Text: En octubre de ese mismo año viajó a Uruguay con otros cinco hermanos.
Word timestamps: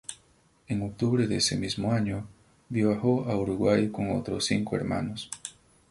En 0.67 0.81
octubre 0.81 1.27
de 1.27 1.35
ese 1.37 1.55
mismo 1.57 1.91
año 1.93 2.27
viajó 2.69 3.29
a 3.29 3.37
Uruguay 3.37 3.89
con 3.91 4.09
otros 4.17 4.45
cinco 4.45 4.75
hermanos. 4.75 5.29